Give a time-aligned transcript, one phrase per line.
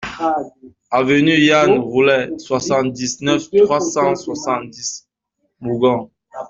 [0.89, 5.07] Avenue Yann Roullet, soixante-dix-neuf, trois cent soixante-dix
[5.59, 6.09] Mougon